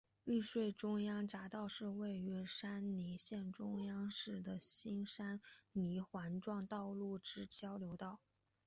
[0.23, 5.39] 玉穗中央匝道是位于山梨县中央市的新山
[5.73, 8.19] 梨环状道路之交流道。